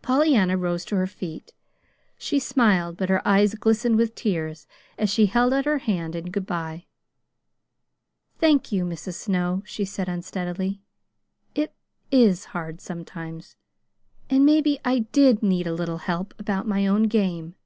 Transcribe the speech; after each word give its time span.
Pollyanna 0.00 0.56
rose 0.56 0.84
to 0.84 0.94
her 0.94 1.08
feet. 1.08 1.52
She 2.18 2.38
smiled, 2.38 2.96
but 2.96 3.08
her 3.08 3.20
eyes 3.26 3.56
glistened 3.56 3.96
with 3.96 4.14
tears, 4.14 4.68
as 4.96 5.10
she 5.10 5.26
held 5.26 5.52
out 5.52 5.64
her 5.64 5.78
hand 5.78 6.14
in 6.14 6.30
good 6.30 6.46
by. 6.46 6.86
"Thank 8.38 8.70
you, 8.70 8.84
Mrs. 8.84 9.14
Snow," 9.14 9.64
she 9.66 9.84
said 9.84 10.08
unsteadily. 10.08 10.82
"It 11.56 11.74
IS 12.12 12.44
hard 12.54 12.80
sometimes; 12.80 13.56
and 14.30 14.46
maybe 14.46 14.78
I 14.84 15.00
DID 15.00 15.42
need 15.42 15.66
a 15.66 15.74
little 15.74 15.98
help 15.98 16.32
about 16.38 16.68
my 16.68 16.86
own 16.86 17.08
game. 17.08 17.56